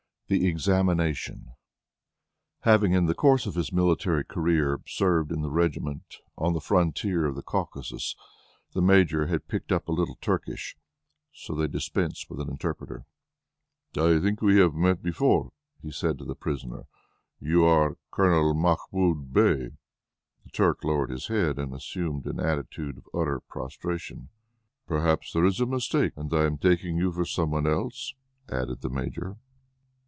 THE 0.27 0.47
EXAMINATION 0.47 1.55
Having, 2.61 2.93
in 2.93 3.05
the 3.07 3.13
course 3.13 3.45
of 3.45 3.55
his 3.55 3.73
military 3.73 4.23
career, 4.23 4.79
served 4.87 5.29
in 5.29 5.41
the 5.41 5.49
regiment 5.51 6.19
on 6.37 6.53
the 6.53 6.61
frontier 6.61 7.25
of 7.25 7.35
the 7.35 7.43
Caucasus, 7.43 8.15
the 8.71 8.81
Major 8.81 9.25
had 9.25 9.49
picked 9.49 9.73
up 9.73 9.89
a 9.89 9.91
little 9.91 10.17
Turkish. 10.21 10.77
So 11.33 11.53
they 11.53 11.67
dispensed 11.67 12.29
with 12.29 12.39
an 12.39 12.49
interpreter. 12.49 13.03
"I 13.97 14.19
think 14.21 14.41
we 14.41 14.57
have 14.61 14.73
met 14.73 15.03
before?" 15.03 15.51
he 15.81 15.91
said 15.91 16.17
to 16.19 16.23
the 16.23 16.33
prisoner. 16.35 16.85
"You 17.41 17.65
are 17.65 17.97
Colonel 18.11 18.53
Mahmoud 18.53 19.33
Bey?" 19.33 19.71
The 20.45 20.51
Turk 20.53 20.85
lowered 20.85 21.09
his 21.09 21.27
head, 21.27 21.59
and 21.59 21.73
assumed 21.73 22.25
an 22.25 22.39
attitude 22.39 22.97
of 22.97 23.09
utter 23.13 23.41
prostration. 23.41 24.29
"Perhaps 24.87 25.33
there 25.33 25.43
is 25.43 25.59
a 25.59 25.65
mistake, 25.65 26.13
and 26.15 26.33
I 26.33 26.45
am 26.45 26.57
taking 26.57 26.95
you 26.95 27.11
for 27.11 27.25
some 27.25 27.51
one 27.51 27.67
else?" 27.67 28.13
added 28.49 28.79
the 28.79 28.89
Major. 28.89 29.35